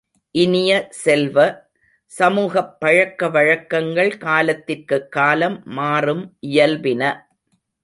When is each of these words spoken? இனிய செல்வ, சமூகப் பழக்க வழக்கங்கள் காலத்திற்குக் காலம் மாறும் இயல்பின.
இனிய 0.35 0.87
செல்வ, 0.89 1.35
சமூகப் 2.19 2.79
பழக்க 2.79 3.29
வழக்கங்கள் 3.29 4.17
காலத்திற்குக் 4.17 5.11
காலம் 5.11 5.61
மாறும் 5.65 6.37
இயல்பின. 6.47 7.15